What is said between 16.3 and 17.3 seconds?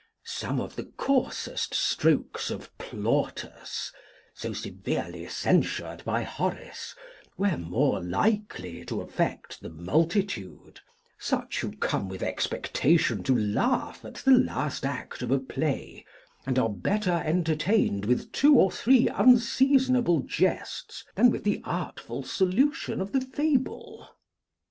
and are better